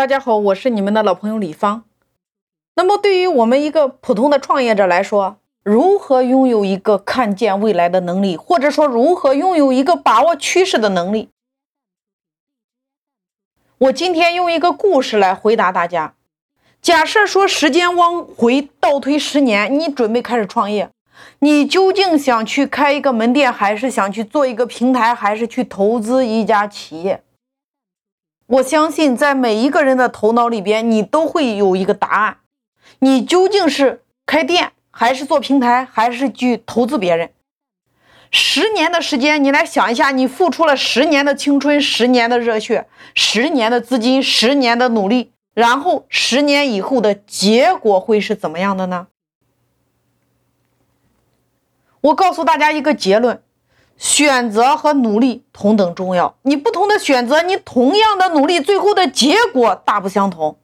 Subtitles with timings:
[0.00, 1.84] 大家好，我是你们的老朋友李芳。
[2.74, 11.28] 那么，对于我们一个普通的创业者来说，如何拥有一个看见未来的能力，或者说如何拥有一个把握趋势的能力？
[13.76, 16.14] 我今天用一个故事来回答大家。
[16.80, 20.88] 假设说时间往回倒推十年，你准备开始创业，
[21.40, 27.22] 你究竟想去开一个门店，还是想去做一个平台，还是去投资一家企业？
[28.50, 32.38] 我相信，在每一个人的头脑里边，你都会有一个答案。
[32.98, 37.30] 你究竟是开店，还是做平台，还是去投资别人？
[38.32, 49.06] 十年的时间，你来想一下，你付出了十年的青春，十年的热血，十年的资金，十年的努力，然后十年以后的结果会是怎么样的呢？
[52.00, 53.40] 我告诉大家一个结论。
[54.00, 56.34] 选择和努力同等重要。
[56.42, 60.56] 你不同的选择，你同样的努力，最后的结果大不相同。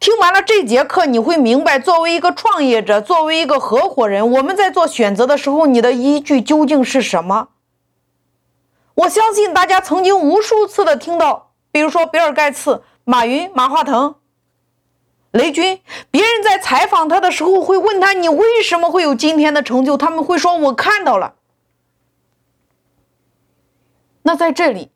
[0.00, 7.48] 听完了这节课，你会明白，作为一个创业者，作为一个合伙人，我们在做选择的时候，你的依据究竟是什么？
[8.94, 14.14] 我相信大家曾经无数次的听到，比如说比尔盖茨、马云、马化腾。
[15.30, 21.34] 雷军，别人在采访他的时候会问他：“你为什么会有今天的成就？”他们会说：“我看到了。”
[24.22, 24.90] 那在这里，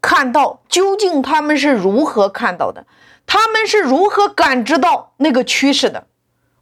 [0.00, 2.86] 看到究竟他们是如何看到的？
[3.26, 6.06] 他们是如何感知到那个趋势的？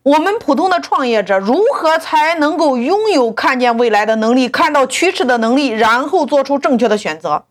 [0.02, 7.44] 我们普通的创业者如何才能够拥有看见未来的能力、看到趋势的能力，然后做出正确的选择？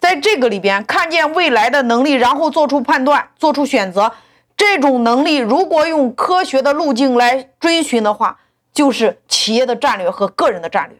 [0.00, 4.12] 在这个里边，看见未来的能力，然后做出判断、做出选择，
[4.56, 8.38] 这种能力如果用科学的路径来追寻的话，
[8.72, 10.98] 就是企业的战略和个人的战略。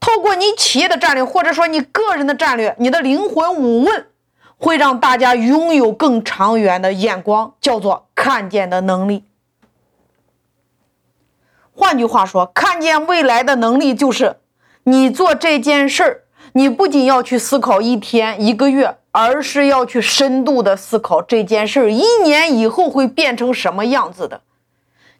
[0.00, 4.06] 透过你企业的战略，或者说你个人的战略，你的灵魂五问，
[4.56, 9.24] 会让大家拥有更长远的眼光，叫做看见的能力。
[11.74, 14.36] 换句话说，看见未来的能力，就是
[14.84, 16.23] 你做这件事儿。
[16.56, 24.40] 你不仅要去思考一天一个月，而是要去深度的思考这件事儿一年以后会变成什么样子的。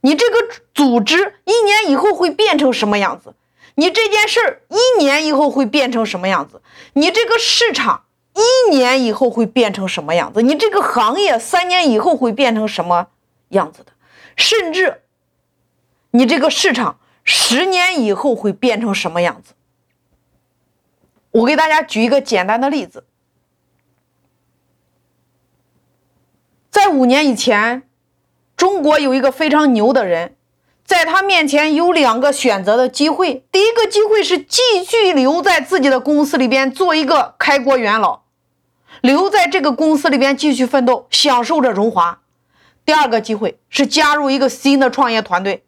[0.02, 0.36] 你这个
[0.72, 3.34] 组织一年以后会变成什么样子？
[3.74, 6.62] 你这件事儿一年以后会变成什么样子？
[6.92, 10.40] 你这个市场一年以后会变成什么样子？
[10.40, 13.08] 你这个行业三年以后会变成什么
[13.48, 13.90] 样子的？
[14.36, 15.00] 甚至
[16.12, 19.54] 你这个市场十年以后会变成什么样子？
[21.34, 23.04] 我给大家举一个简单的例子，
[26.70, 27.82] 在五年以前，
[28.56, 30.36] 中国有一个非常牛的人，
[30.84, 33.44] 在他面前有两个选择的机会。
[33.50, 38.22] 第一个机会是继续留在自己的公司里边做一个开国元老，
[39.00, 42.20] 留在这个公司里边继续奋斗，享受着荣华；
[42.86, 45.64] 第二个机会是加入一个新的创业团队，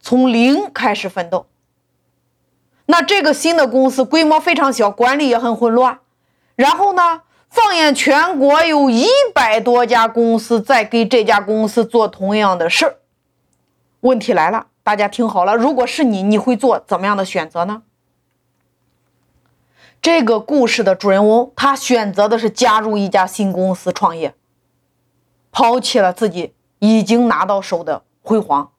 [0.00, 1.49] 从零开始奋斗。
[2.90, 6.00] 那这个新的公司规模非常小，管理也很混乱。
[6.56, 12.96] 然后呢，放眼全国，有一百多家公司在给这家公司做同样的事儿。
[14.00, 17.82] 问题来了，大家听好了，如果是你，你会做怎么样的选择呢？
[20.02, 24.34] 这个故事的主人翁，他选择的是加入一家新公司创业，
[25.52, 28.72] 抛弃了自己已经拿到手的辉煌。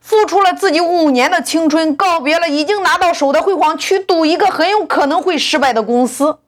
[0.00, 6.38] 付出了自己五年的青春，告别了已经拿到手的辉煌，去赌一个很有可能会失败的公司。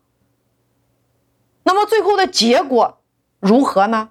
[1.64, 2.98] 那么最后的结果
[3.40, 4.10] 如何呢？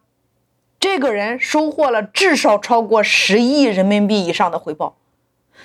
[0.80, 4.96] 这个人收获了至少超过十亿人民币以上的回报，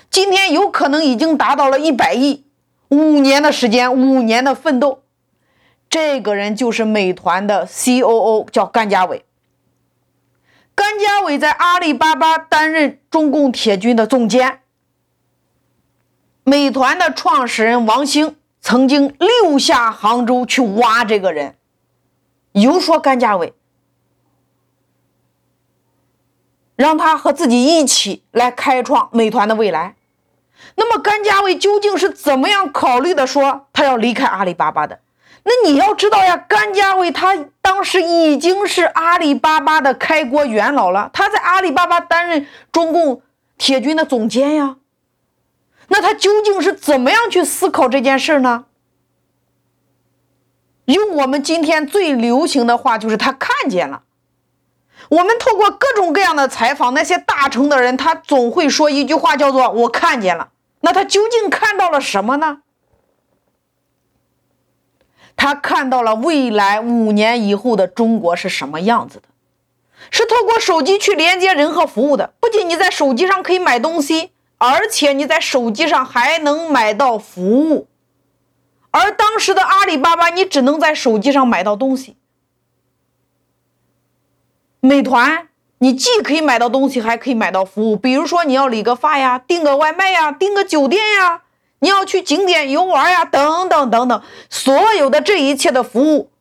[0.09, 2.45] 今天有可能已经达到了一百亿。
[2.89, 5.01] 五年的时间，五年的奋斗，
[5.89, 9.24] 这个人就是美团的 C.O.O，叫甘家伟。
[10.75, 14.61] 甘家伟在阿里巴巴担任中共铁军的总监。
[16.43, 21.55] 美团的创始人王兴曾经六下杭州去挖这个人，
[22.51, 23.53] 游说甘家伟，
[26.75, 29.95] 让他和自己一起来开创美团的未来。
[30.75, 33.25] 那么甘家伟究竟是怎么样考虑的？
[33.25, 34.99] 说他要离开阿里巴巴的？
[35.43, 37.35] 那你要知道呀，甘家伟他
[37.75, 43.21] 当时已经是阿里巴巴的开国元老了，他在阿里巴巴担任中共
[43.57, 44.77] 铁军的总监呀。
[45.89, 48.67] 那他究竟是怎么样去思考这件事呢？
[50.85, 54.03] 用我们今天最流行的话，就是他看见了。
[55.09, 60.51] 我们透过各种各样的采访，那些大成的人，他总会说一句话，叫做“我看见了”。
[60.79, 62.59] 那他究竟看到了什么呢？
[65.35, 69.27] 他看到了未来五年以后的中国是什么样子的，
[70.09, 72.33] 是透过手机去连接人和服务的。
[72.39, 77.87] 不仅你在手机上可以买东西，而且你在手机上还能买到服务。
[78.91, 82.15] 而当时的阿里巴巴，你只能在手机上买到东西。
[84.79, 85.49] 美团，
[85.79, 87.97] 你既可以买到东西，还可以买到服务。
[87.97, 91.41] 比如说，你要理个发呀，订个外卖呀，订个酒店呀。
[91.79, 96.31] 你要去景点游玩呀，等等等等，所有的这一切的服务，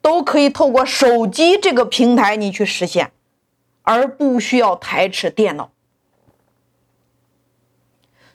[0.00, 3.12] 都可以透过手机这个平台你去实现，
[3.82, 5.70] 而不需要台式电脑。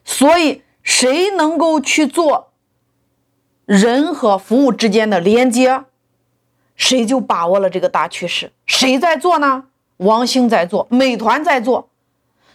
[0.03, 2.51] 所以，谁能够去做
[3.65, 5.85] 人和服务之间的连接，
[6.75, 8.51] 谁就把握了这个大趋势。
[8.65, 9.65] 谁在做呢？
[9.97, 11.89] 王兴在做，美团在做。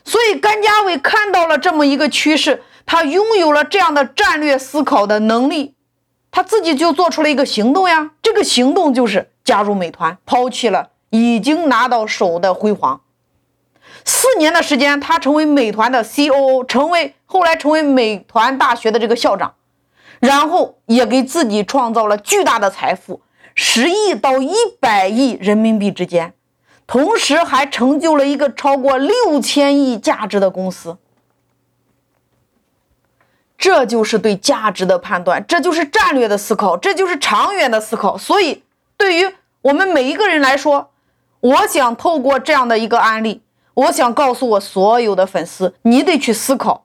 [0.04, 2.62] 所以，甘家伟看到了这么一个趋势。
[2.86, 5.74] 他拥有了这样的战略思考的能力，
[6.30, 8.10] 他自己就做出了一个行动呀。
[8.22, 13.00] 这个行动就是加入美团，抛弃了已经拿到手的辉煌。
[14.04, 19.54] 四年的时间，他成为美团的 COO，成为后来成为美团大学的这个校长，
[20.20, 23.22] 然后也给自己创造了巨大的财富，
[23.54, 26.34] 十亿到一百亿人民币之间，
[26.86, 30.96] 同时还成就了一个超过六千亿价值的公司。
[33.56, 38.18] 这就是对价值的判断，这就是战略的思考，这就是长远的思考。
[38.18, 38.62] 所以，
[38.98, 40.90] 对于我们每一个人来说，
[41.40, 43.40] 我想透过这样的一个案例，
[43.72, 46.84] 我想告诉我所有的粉丝，你得去思考，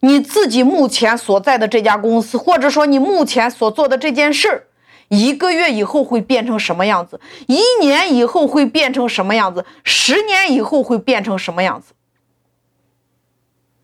[0.00, 4.64] 你自己目前所在的这家公司，或者说你目前所做的这件事儿，
[5.08, 7.20] 一个月以后会变成什么样子？
[7.46, 9.64] 一年以后会变成什么样子？
[9.84, 11.92] 十年以后会变成什么样子？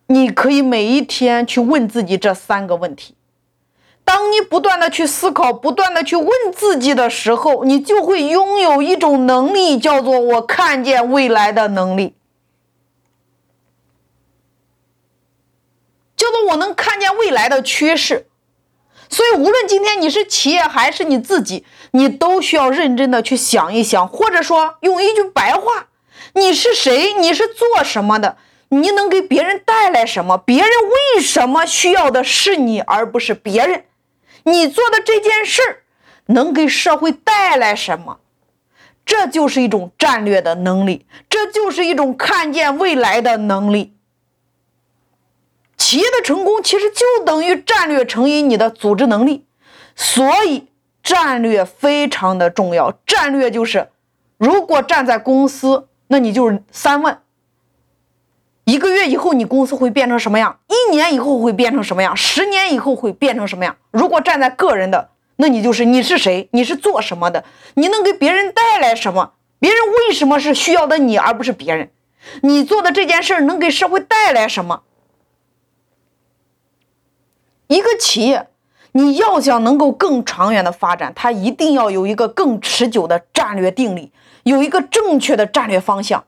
[0.09, 3.15] 你可以每一天去问自己这三个问题。
[4.05, 12.17] 当你不断的去思考、不断的去问自己的时候，你就会拥有一种能力，叫做我看见未来的能力，
[16.17, 18.27] 叫做我能看见未来的趋势。
[19.13, 25.89] 所以，无论今天你是企业还是你自己，你都需要认真的去想一想，或者说用一句白话：
[26.33, 27.13] 你是谁？
[27.13, 28.39] 你是做什么的？
[28.71, 30.39] 你能给别人带来什么？
[30.39, 30.71] 别人
[31.15, 33.85] 为什么需要的是你，而不是别人？
[34.45, 35.83] 你做的这件事儿
[36.27, 38.19] 能给社会带来什么？
[39.05, 43.93] 这就是一种战略的能力，这就是一种看见未来的能力。
[45.83, 49.45] 企业的成功其实就等于战略乘以你的组织能力，
[49.97, 50.69] 所以
[51.03, 52.93] 战略非常的重要。
[53.05, 53.89] 战略就是，
[54.39, 57.19] 如果站在公司，那你就是三问。
[58.63, 60.61] 一个月以后，你公司会变成什么样？
[60.69, 62.17] 一年以后会变成什么样？
[62.17, 63.77] 十年以后会变成什么样？
[63.91, 66.49] 如果站在个人的，那你就是你是谁？
[66.53, 67.43] 你是做什么的？
[67.75, 69.33] 你能给别人带来什么？
[69.59, 71.91] 别人为什么是需要的你，而不是别人？
[72.43, 74.85] 你做的这件事能给社会带来什么？
[77.77, 78.49] 一个企业，
[78.93, 86.25] 你要想能够更长远的发展，它一定要有一个更持久的战略定力，有一个正确的战略方向。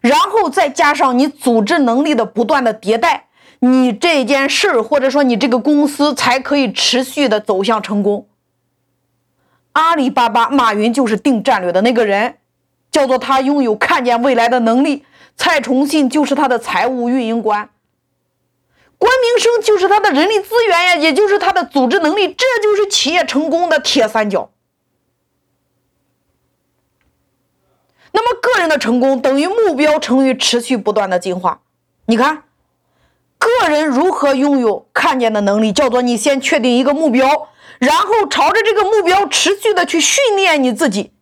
[0.00, 3.26] 然后再加上你组织能力的不断的迭代，
[3.60, 8.28] 你这件事儿或者说你这个公司才可以持续的走向成功。
[9.72, 12.36] 阿里巴巴马云就是定战略的那个人，
[12.90, 15.04] 叫做他拥有看见未来的能力。
[15.36, 17.68] 蔡崇信就是他的财务运营官，
[19.06, 24.50] 关明生就是他的人力资源呀，也就是他的组织能力，这就是企业成功的铁三角。
[28.10, 31.60] 那么，个人的成功等于目标乘以持续不断的进化。
[32.06, 32.42] 你看，
[33.38, 41.12] 个人如何拥有看见的能力，叫做你先确定一个目标，然后朝着这个目标持续的去训练你自己，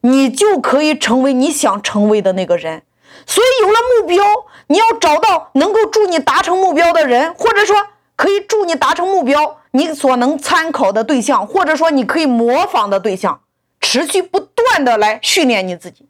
[0.00, 2.84] 你就可以成为你想成为的那个人。
[3.26, 4.24] 所以，有了目标，
[4.68, 7.76] 你要找到能够助你达成目标的人，或者说
[8.14, 13.40] 可以助你达成目标你所能参考的对象，或者说你可以模仿的对象，
[13.80, 16.06] 持续不断的来训练你自己。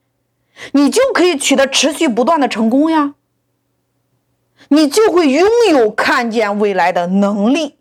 [0.73, 3.15] 你就可以取得持续不断的成功呀，
[4.69, 7.76] 你就会拥有看见未来的能力。